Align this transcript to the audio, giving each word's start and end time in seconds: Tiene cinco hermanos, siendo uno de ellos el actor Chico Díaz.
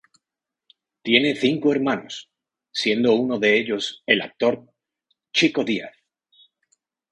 Tiene 1.03 1.35
cinco 1.35 1.71
hermanos, 1.71 2.31
siendo 2.71 3.13
uno 3.13 3.37
de 3.37 3.55
ellos 3.59 4.01
el 4.07 4.23
actor 4.23 4.65
Chico 5.31 5.63
Díaz. 5.63 5.95